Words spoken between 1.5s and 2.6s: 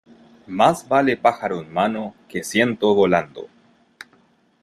en mano, que